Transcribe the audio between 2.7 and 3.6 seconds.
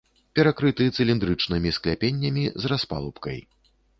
распалубкай.